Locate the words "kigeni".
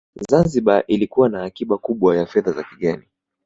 2.63-3.03